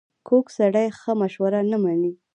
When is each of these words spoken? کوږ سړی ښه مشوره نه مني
کوږ 0.27 0.45
سړی 0.57 0.87
ښه 0.99 1.11
مشوره 1.21 1.61
نه 1.71 1.77
مني 1.83 2.11